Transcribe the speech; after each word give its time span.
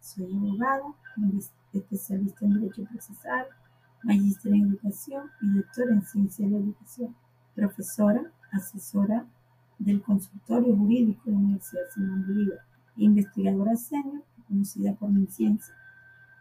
Soy 0.00 0.34
abogada, 0.34 0.82
especialista 1.72 2.44
en 2.44 2.54
Derecho 2.54 2.82
Procesal, 2.90 3.46
magíster 4.02 4.52
en 4.52 4.66
Educación 4.66 5.30
y 5.40 5.58
doctora 5.58 5.92
en 5.92 6.02
Ciencia 6.02 6.44
de 6.44 6.50
la 6.50 6.58
Educación. 6.58 7.14
Profesora, 7.54 8.32
asesora 8.50 9.24
del 9.78 10.02
Consultorio 10.02 10.74
Jurídico 10.76 11.22
de 11.26 11.32
la 11.32 11.38
Universidad 11.38 11.82
Simón 11.94 12.26
Bolívar. 12.26 12.58
Investigadora 12.96 13.76
senior, 13.76 14.24
conocida 14.48 14.92
por 14.94 15.10
mi 15.10 15.28
ciencia. 15.28 15.72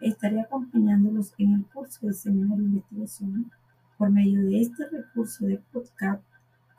Estaré 0.00 0.40
acompañándolos 0.40 1.34
en 1.36 1.52
el 1.56 1.66
curso 1.66 2.06
de 2.06 2.14
Seminario 2.14 2.64
de 2.64 2.70
Investigación. 2.70 3.50
Por 3.98 4.10
medio 4.10 4.42
de 4.42 4.62
este 4.62 4.88
recurso 4.88 5.44
de 5.44 5.58
podcast, 5.70 6.22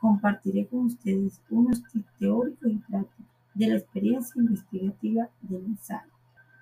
compartiré 0.00 0.66
con 0.66 0.86
ustedes 0.86 1.40
unos 1.48 1.80
tips 1.92 2.12
teóricos 2.18 2.72
y 2.72 2.78
prácticos 2.78 3.31
de 3.54 3.66
la 3.68 3.76
experiencia 3.76 4.40
investigativa 4.40 5.28
del 5.42 5.64
ensayo. 5.66 6.12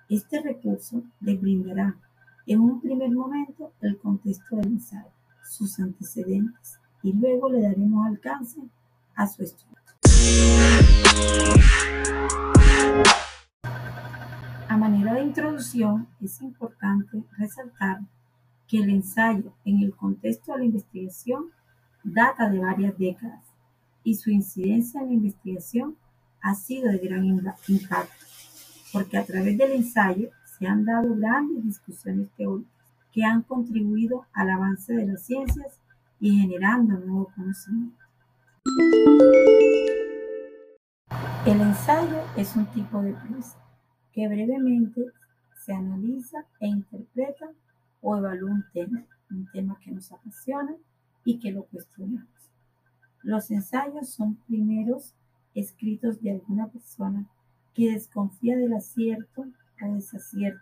Este 0.09 0.41
recurso 0.41 1.03
le 1.21 1.35
brindará 1.37 1.95
en 2.45 2.59
un 2.59 2.81
primer 2.81 3.11
momento 3.11 3.71
el 3.81 3.97
contexto 3.97 4.57
del 4.57 4.67
ensayo, 4.67 5.11
sus 5.43 5.79
antecedentes 5.79 6.79
y 7.03 7.13
luego 7.13 7.49
le 7.49 7.61
daremos 7.61 8.07
alcance 8.07 8.59
a 9.15 9.27
su 9.27 9.43
estudio. 9.43 9.77
A 14.67 14.77
manera 14.77 15.13
de 15.13 15.23
introducción, 15.23 16.07
es 16.21 16.41
importante 16.41 17.23
resaltar 17.37 18.01
que 18.67 18.77
el 18.79 18.89
ensayo 18.89 19.53
en 19.65 19.81
el 19.81 19.95
contexto 19.95 20.53
de 20.53 20.59
la 20.59 20.65
investigación 20.65 21.51
data 22.03 22.49
de 22.49 22.59
varias 22.59 22.97
décadas 22.97 23.45
y 24.03 24.15
su 24.15 24.31
incidencia 24.31 25.01
en 25.01 25.07
la 25.07 25.13
investigación 25.13 25.97
ha 26.41 26.55
sido 26.55 26.91
de 26.91 26.97
gran 26.97 27.25
impacto, 27.25 28.25
porque 28.91 29.17
a 29.17 29.25
través 29.25 29.57
del 29.57 29.71
ensayo 29.71 30.29
se 30.57 30.67
han 30.67 30.85
dado 30.85 31.15
grandes 31.15 31.63
discusiones 31.63 32.29
teóricas 32.37 32.71
que 33.11 33.23
han 33.23 33.41
contribuido 33.41 34.25
al 34.33 34.49
avance 34.49 34.93
de 34.93 35.05
las 35.05 35.23
ciencias 35.23 35.79
y 36.19 36.39
generando 36.39 36.97
nuevo 36.97 37.31
conocimiento. 37.35 37.97
El 41.45 41.59
ensayo 41.59 42.21
es 42.37 42.55
un 42.55 42.65
tipo 42.67 43.01
de 43.01 43.13
prosa 43.13 43.57
que 44.13 44.27
brevemente 44.27 45.01
se 45.65 45.73
analiza 45.73 46.45
e 46.59 46.67
interpreta 46.67 47.49
o 48.01 48.17
evalúa 48.17 48.51
un 48.51 48.65
tema, 48.73 49.03
un 49.29 49.47
tema 49.51 49.77
que 49.83 49.91
nos 49.91 50.11
apasiona 50.11 50.75
y 51.25 51.39
que 51.39 51.51
lo 51.51 51.63
cuestionamos. 51.63 52.29
Los 53.23 53.51
ensayos 53.51 54.09
son 54.09 54.35
primeros 54.47 55.13
escritos 55.55 56.21
de 56.21 56.31
alguna 56.31 56.67
persona 56.67 57.25
que 57.73 57.91
desconfía 57.91 58.57
del 58.57 58.73
acierto 58.73 59.45
o 59.81 59.93
desacierto 59.93 60.61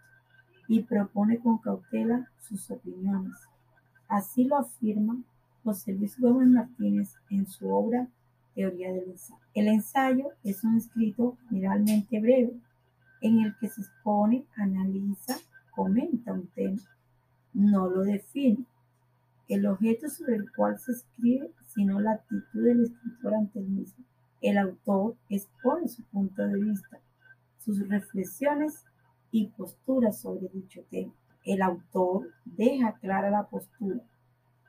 y 0.67 0.83
propone 0.83 1.39
con 1.39 1.57
cautela 1.57 2.29
sus 2.39 2.69
opiniones. 2.71 3.35
Así 4.07 4.45
lo 4.45 4.57
afirma 4.57 5.21
José 5.63 5.93
Luis 5.93 6.19
Gómez 6.19 6.47
Martínez 6.47 7.15
en 7.29 7.45
su 7.47 7.69
obra 7.69 8.07
Teoría 8.55 8.91
del 8.91 9.09
ensayo. 9.11 9.39
El 9.53 9.67
ensayo 9.67 10.25
es 10.43 10.63
un 10.63 10.77
escrito 10.77 11.37
generalmente 11.49 12.19
breve 12.19 12.53
en 13.21 13.39
el 13.39 13.55
que 13.57 13.67
se 13.67 13.81
expone, 13.81 14.45
analiza, 14.55 15.37
comenta 15.71 16.33
un 16.33 16.47
tema. 16.47 16.81
No 17.53 17.87
lo 17.87 18.01
define. 18.03 18.65
El 19.47 19.65
objeto 19.65 20.09
sobre 20.09 20.35
el 20.35 20.51
cual 20.51 20.79
se 20.79 20.91
escribe, 20.91 21.51
sino 21.67 21.99
la 21.99 22.13
actitud 22.13 22.63
del 22.63 22.83
escritor 22.83 23.33
ante 23.33 23.59
el 23.59 23.67
mismo. 23.67 24.03
El 24.41 24.57
autor 24.57 25.15
expone 25.29 25.87
su 25.89 26.03
punto 26.03 26.43
de 26.43 26.59
vista, 26.59 26.99
sus 27.57 27.87
reflexiones 27.89 28.85
y 29.31 29.47
posturas 29.47 30.19
sobre 30.19 30.47
dicho 30.53 30.81
tema. 30.89 31.13
El 31.45 31.61
autor 31.61 32.29
deja 32.45 32.93
clara 32.99 33.29
la 33.29 33.43
postura 33.43 33.99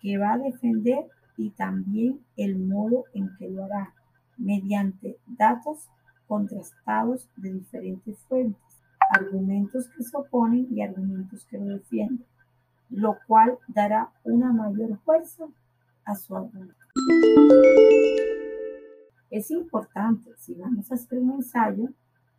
que 0.00 0.19
va 0.19 0.32
a 0.32 0.38
defender 0.38 1.06
y 1.36 1.50
también 1.50 2.20
el 2.36 2.58
modo 2.58 3.04
en 3.14 3.31
que 3.38 3.48
lo 3.48 3.64
hará, 3.64 3.94
mediante 4.36 5.19
datos 5.26 5.88
contrastados 6.26 7.28
de 7.37 7.52
diferentes 7.52 8.19
fuentes, 8.28 8.82
argumentos 9.10 9.88
que 9.97 10.02
se 10.02 10.16
oponen 10.16 10.66
y 10.70 10.82
argumentos 10.82 11.44
que 11.44 11.58
lo 11.58 11.66
defienden, 11.66 12.26
lo 12.88 13.19
cual 13.26 13.58
dará 13.69 14.10
una 14.25 14.52
mayor 14.52 14.98
fuerza 15.04 15.47
a 16.04 16.14
su 16.16 16.37
argumento. 16.37 16.75
Es 19.31 19.51
importante, 19.53 20.35
si 20.39 20.55
vamos 20.55 20.91
a 20.91 20.95
hacer 20.95 21.21
un 21.21 21.35
ensayo 21.35 21.89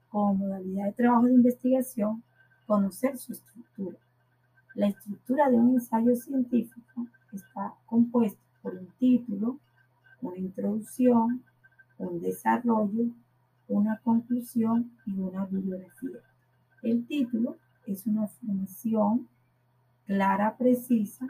como 0.09 0.35
modalidad 0.35 0.87
de 0.87 0.91
trabajo 0.91 1.25
de 1.25 1.33
investigación, 1.33 2.21
conocer 2.67 3.17
su 3.17 3.31
estructura. 3.31 3.97
La 4.75 4.87
estructura 4.87 5.49
de 5.49 5.55
un 5.55 5.75
ensayo 5.75 6.13
científico 6.15 7.07
está 7.31 7.73
compuesta 7.85 8.41
por 8.61 8.75
un 8.75 8.87
título, 8.99 9.59
una 10.21 10.37
introducción, 10.37 11.43
un 11.97 12.19
desarrollo, 12.19 13.05
una 13.69 13.97
conclusión 13.99 14.91
y 15.05 15.17
una 15.17 15.45
bibliografía. 15.45 16.19
El 16.83 17.05
título 17.07 17.55
es 17.85 18.05
una 18.05 18.25
afirmación 18.25 19.29
clara, 20.05 20.57
precisa, 20.57 21.25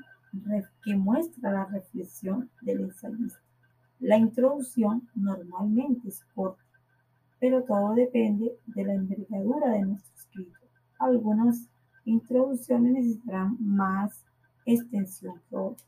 que 0.84 0.96
muestra 0.96 1.52
la 1.52 1.66
reflexión 1.66 2.50
del 2.62 2.82
ensayista. 2.82 3.51
La 4.02 4.18
introducción 4.18 5.08
normalmente 5.14 6.10
es 6.10 6.24
corta, 6.34 6.64
pero 7.40 7.64
todo 7.64 7.94
depende 7.94 8.58
de 8.66 8.84
la 8.84 8.96
envergadura 8.96 9.70
de 9.70 9.82
nuestro 9.82 10.16
escrito. 10.16 10.58
Algunas 10.98 11.70
introducciones 12.06 12.94
necesitarán 12.94 13.58
más 13.60 14.26
extensión 14.66 15.40
que 15.48 15.56
otras. 15.56 15.88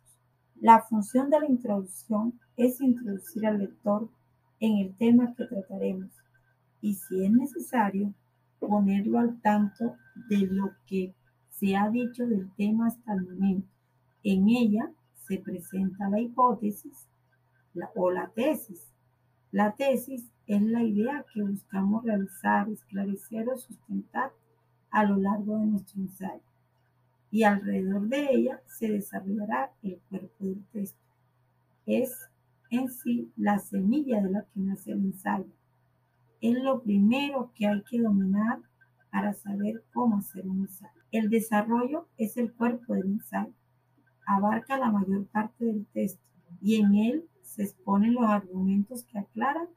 La 0.61 0.79
función 0.83 1.31
de 1.31 1.39
la 1.39 1.47
introducción 1.47 2.39
es 2.55 2.79
introducir 2.81 3.47
al 3.47 3.57
lector 3.57 4.07
en 4.59 4.77
el 4.77 4.95
tema 4.95 5.33
que 5.35 5.45
trataremos 5.45 6.11
y 6.81 6.93
si 6.93 7.25
es 7.25 7.31
necesario 7.31 8.13
ponerlo 8.59 9.17
al 9.17 9.41
tanto 9.41 9.95
de 10.29 10.37
lo 10.37 10.69
que 10.85 11.15
se 11.49 11.75
ha 11.75 11.89
dicho 11.89 12.27
del 12.27 12.51
tema 12.57 12.87
hasta 12.87 13.13
el 13.13 13.23
momento. 13.23 13.67
En 14.23 14.47
ella 14.49 14.91
se 15.27 15.39
presenta 15.39 16.09
la 16.09 16.19
hipótesis, 16.19 17.07
o 17.95 18.11
la 18.11 18.29
tesis. 18.29 18.93
La 19.51 19.75
tesis 19.75 20.31
es 20.47 20.61
la 20.61 20.83
idea 20.83 21.25
que 21.33 21.41
buscamos 21.41 22.03
realizar, 22.03 22.69
esclarecer 22.69 23.47
o 23.49 23.57
sustentar 23.57 24.31
a 24.91 25.03
lo 25.03 25.17
largo 25.17 25.57
de 25.57 25.65
nuestro 25.67 26.01
ensayo. 26.01 26.41
Y 27.31 27.43
alrededor 27.43 28.07
de 28.07 28.31
ella 28.31 28.61
se 28.67 28.89
desarrollará 28.89 29.71
el 29.81 29.99
cuerpo 30.09 30.45
del 30.45 30.63
texto. 30.71 30.99
Es 31.85 32.29
en 32.69 32.89
sí 32.89 33.31
la 33.35 33.59
semilla 33.59 34.21
de 34.21 34.31
la 34.31 34.43
que 34.43 34.59
nace 34.59 34.91
el 34.91 34.99
ensayo. 34.99 35.51
Es 36.41 36.61
lo 36.61 36.81
primero 36.81 37.51
que 37.55 37.67
hay 37.67 37.81
que 37.83 38.01
dominar 38.01 38.59
para 39.11 39.33
saber 39.33 39.83
cómo 39.93 40.17
hacer 40.17 40.47
un 40.47 40.61
ensayo. 40.61 41.01
El 41.11 41.29
desarrollo 41.29 42.07
es 42.17 42.37
el 42.37 42.51
cuerpo 42.51 42.93
del 42.93 43.05
ensayo. 43.05 43.53
Abarca 44.25 44.77
la 44.77 44.91
mayor 44.91 45.25
parte 45.27 45.65
del 45.65 45.85
texto 45.93 46.21
y 46.61 46.81
en 46.81 46.95
él 46.95 47.29
se 47.53 47.63
exponen 47.63 48.15
los 48.15 48.25
argumentos 48.25 49.03
que 49.03 49.19
aclaran 49.19 49.67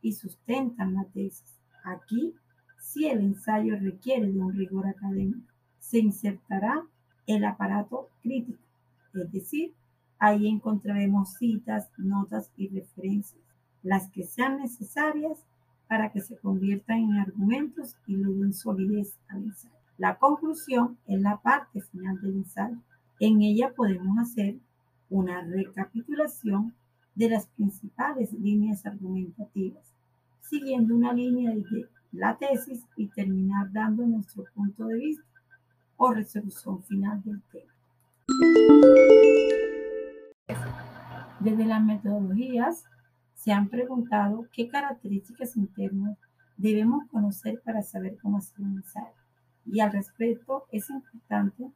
y 0.00 0.12
sustentan 0.12 0.94
la 0.94 1.04
tesis. 1.04 1.58
Aquí, 1.84 2.34
si 2.80 3.06
el 3.08 3.20
ensayo 3.20 3.76
requiere 3.78 4.32
de 4.32 4.40
un 4.40 4.54
rigor 4.54 4.86
académico, 4.86 5.52
se 5.78 5.98
insertará 5.98 6.82
el 7.26 7.44
aparato 7.44 8.08
crítico, 8.22 8.62
es 9.12 9.30
decir, 9.32 9.74
ahí 10.18 10.48
encontraremos 10.48 11.34
citas, 11.34 11.90
notas 11.98 12.50
y 12.56 12.68
referencias, 12.68 13.42
las 13.82 14.08
que 14.10 14.24
sean 14.24 14.58
necesarias 14.58 15.38
para 15.88 16.12
que 16.12 16.22
se 16.22 16.38
conviertan 16.38 16.98
en 17.00 17.18
argumentos 17.18 17.96
y 18.06 18.16
le 18.16 18.32
den 18.32 18.54
solidez 18.54 19.18
al 19.28 19.44
ensayo. 19.44 19.74
La 19.98 20.16
conclusión 20.18 20.96
es 21.06 21.20
la 21.20 21.36
parte 21.36 21.82
final 21.82 22.18
del 22.22 22.36
ensayo. 22.36 22.78
En 23.20 23.42
ella 23.42 23.74
podemos 23.74 24.18
hacer 24.18 24.56
una 25.10 25.42
recapitulación 25.42 26.74
de 27.16 27.30
las 27.30 27.46
principales 27.48 28.32
líneas 28.34 28.84
argumentativas, 28.84 29.82
siguiendo 30.40 30.94
una 30.94 31.14
línea 31.14 31.50
de 31.50 31.88
la 32.12 32.36
tesis 32.36 32.84
y 32.94 33.08
terminar 33.08 33.72
dando 33.72 34.06
nuestro 34.06 34.44
punto 34.54 34.86
de 34.86 34.96
vista 34.96 35.24
o 35.96 36.12
resolución 36.12 36.84
final 36.84 37.22
del 37.24 37.42
tema. 37.50 37.72
Desde 41.40 41.64
las 41.64 41.82
metodologías 41.82 42.84
se 43.34 43.50
han 43.50 43.68
preguntado 43.68 44.46
qué 44.52 44.68
características 44.68 45.56
internas 45.56 46.18
debemos 46.58 47.06
conocer 47.08 47.62
para 47.64 47.82
saber 47.82 48.18
cómo 48.20 48.38
hacer 48.38 48.60
un 48.60 48.76
ensayo. 48.76 49.14
Y 49.64 49.80
al 49.80 49.92
respecto 49.92 50.66
es 50.70 50.90
importante 50.90 51.70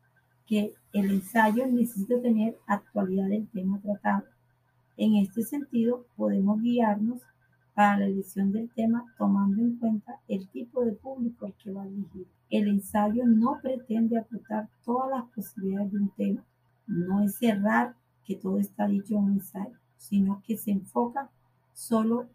que 0.47 0.75
el 0.93 1.11
ensayo 1.11 1.67
necesita 1.67 2.21
tener 2.21 2.57
actualidad 2.67 3.29
del 3.29 3.49
tema 3.49 3.81
tratado 3.81 4.25
en 5.01 5.17
este 5.17 5.43
sentido, 5.43 6.05
podemos 6.15 6.61
guiarnos 6.61 7.23
para 7.75 8.01
la 8.01 8.05
elección 8.05 8.53
del 8.53 8.69
tema 8.69 9.07
tomando 9.17 9.63
en 9.63 9.77
cuenta 9.79 10.21
el 10.29 10.47
tipo 10.49 10.85
de 10.85 10.93
público 10.93 11.47
al 11.47 11.55
que 11.55 11.73
va 11.73 11.87
dirigido. 11.87 12.27
El 12.51 12.69
ensayo 12.69 13.25
no 13.25 13.59
pretende 13.63 14.19
aportar 14.19 14.69
todas 14.85 15.11
las 15.11 15.25
posibilidades 15.35 15.91
de 15.93 15.99
un 15.99 16.11
tema. 16.11 16.45
No 16.87 17.23
es 17.23 17.37
cerrar 17.37 17.95
que 18.27 18.37
todo 18.37 18.59
está 18.59 18.89
dicho 18.89 19.15
en 19.15 19.25
un 19.25 19.33
ensayo, 19.33 19.75
sino 19.97 20.43
que 20.47 20.59
se 20.59 20.73
enfoca 20.73 21.31
solo 21.73 22.29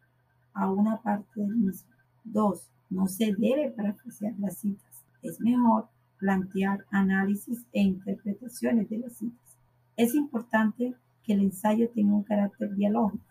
a 0.53 0.71
una 0.71 1.03
parte 1.03 1.41
del 1.41 1.55
mismo. 1.55 1.91
Dos, 2.23 2.67
no 2.89 3.05
se 3.05 3.35
debe 3.37 3.69
parafrasear 3.69 4.33
las 4.39 4.57
citas. 4.57 5.05
Es 5.21 5.39
mejor 5.39 5.87
plantear 6.17 6.83
análisis 6.89 7.63
e 7.73 7.83
interpretaciones 7.83 8.89
de 8.89 8.97
las 8.97 9.17
citas. 9.17 9.55
Es 9.97 10.15
importante 10.15 10.95
que 11.25 11.33
el 11.33 11.41
ensayo 11.41 11.89
tenga 11.89 12.13
un 12.13 12.23
carácter 12.23 12.75
dialógico 12.75 13.23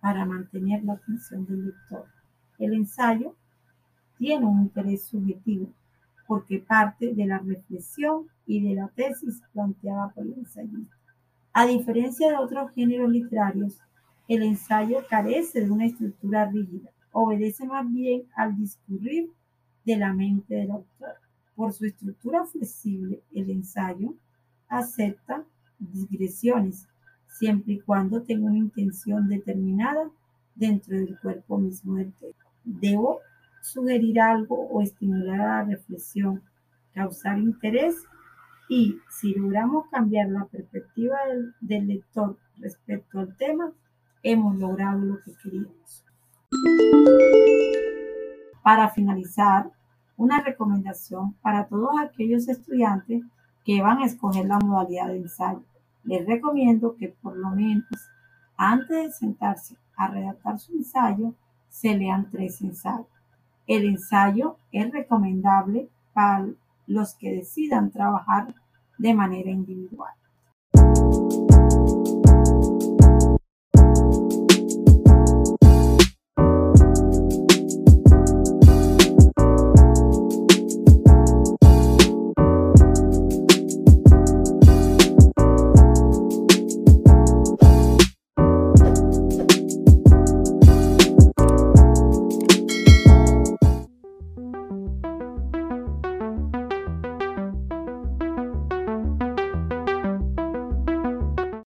para 0.00 0.24
mantener 0.24 0.84
la 0.84 0.94
atención 0.94 1.46
del 1.46 1.66
lector. 1.66 2.06
El 2.58 2.74
ensayo 2.74 3.34
tiene 4.18 4.46
un 4.46 4.62
interés 4.62 5.04
subjetivo 5.04 5.72
porque 6.26 6.58
parte 6.58 7.14
de 7.14 7.26
la 7.26 7.38
reflexión 7.38 8.26
y 8.46 8.62
de 8.66 8.74
la 8.74 8.88
tesis 8.88 9.42
planteada 9.52 10.10
por 10.10 10.24
el 10.24 10.34
ensayista. 10.34 10.96
A 11.52 11.66
diferencia 11.66 12.28
de 12.30 12.36
otros 12.36 12.70
géneros 12.72 13.10
literarios, 13.10 13.78
el 14.28 14.42
ensayo 14.42 14.98
carece 15.08 15.60
de 15.60 15.70
una 15.70 15.86
estructura 15.86 16.50
rígida, 16.50 16.90
obedece 17.12 17.66
más 17.66 17.90
bien 17.92 18.22
al 18.34 18.56
discurrir 18.56 19.30
de 19.84 19.96
la 19.96 20.12
mente 20.12 20.54
del 20.54 20.70
autor. 20.70 21.14
Por 21.54 21.72
su 21.72 21.84
estructura 21.84 22.44
flexible, 22.44 23.22
el 23.32 23.50
ensayo 23.50 24.14
acepta 24.68 25.44
digresiones 25.78 26.88
siempre 27.34 27.74
y 27.74 27.80
cuando 27.80 28.22
tenga 28.22 28.46
una 28.46 28.58
intención 28.58 29.28
determinada 29.28 30.08
dentro 30.54 30.96
del 30.96 31.18
cuerpo 31.18 31.58
mismo 31.58 31.96
del 31.96 32.12
texto. 32.12 32.44
Debo 32.64 33.20
sugerir 33.60 34.20
algo 34.20 34.56
o 34.68 34.80
estimular 34.82 35.40
a 35.40 35.46
la 35.46 35.64
reflexión, 35.64 36.42
causar 36.94 37.38
interés 37.38 37.96
y 38.68 38.98
si 39.10 39.34
logramos 39.34 39.88
cambiar 39.90 40.28
la 40.28 40.44
perspectiva 40.46 41.16
del, 41.26 41.54
del 41.60 41.88
lector 41.88 42.38
respecto 42.58 43.18
al 43.18 43.36
tema, 43.36 43.72
hemos 44.22 44.56
logrado 44.56 45.00
lo 45.00 45.20
que 45.22 45.32
queríamos. 45.42 46.04
Para 48.62 48.88
finalizar, 48.90 49.70
una 50.16 50.40
recomendación 50.40 51.34
para 51.42 51.66
todos 51.66 51.90
aquellos 52.00 52.48
estudiantes 52.48 53.24
que 53.64 53.82
van 53.82 53.98
a 53.98 54.06
escoger 54.06 54.46
la 54.46 54.60
modalidad 54.60 55.08
de 55.08 55.16
ensayo 55.16 55.64
les 56.04 56.26
recomiendo 56.26 56.96
que 56.96 57.08
por 57.08 57.36
lo 57.36 57.50
menos 57.50 57.86
antes 58.56 58.88
de 58.88 59.12
sentarse 59.12 59.76
a 59.96 60.08
redactar 60.08 60.58
su 60.58 60.72
ensayo, 60.72 61.34
se 61.68 61.96
lean 61.96 62.30
tres 62.30 62.60
ensayos. 62.62 63.06
El 63.66 63.84
ensayo 63.86 64.58
es 64.70 64.90
recomendable 64.92 65.88
para 66.12 66.46
los 66.86 67.14
que 67.14 67.32
decidan 67.32 67.90
trabajar 67.90 68.54
de 68.98 69.14
manera 69.14 69.50
individual. 69.50 70.14